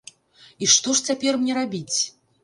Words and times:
І 0.63 0.69
што 0.75 0.95
ж 0.99 1.05
цяпер 1.11 1.37
мне 1.41 1.53
рабіць? 1.57 1.97